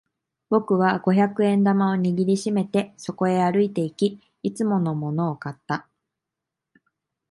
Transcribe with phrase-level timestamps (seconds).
[0.49, 5.87] 僕は五百円玉を握り締めてそこへ歩いていき、いつものものを買った。